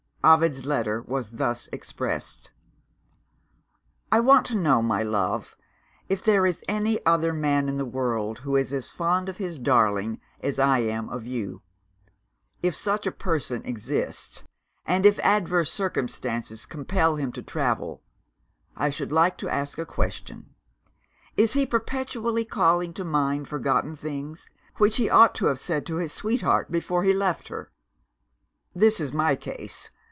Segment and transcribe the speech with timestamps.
[0.23, 2.51] Ovid's letter was thus expressed:
[4.11, 5.57] "I want to know, my love,
[6.09, 9.57] if there is any other man in the world who is as fond of his
[9.57, 11.63] darling as I am of you?
[12.61, 14.43] If such a person exists,
[14.85, 18.03] and if adverse circumstances compel him to travel,
[18.75, 20.53] I should like to ask a question.
[21.35, 25.95] Is he perpetually calling to mind forgotten things, which he ought to have said to
[25.95, 27.71] his sweetheart before he left her?
[28.75, 29.89] "This is my case.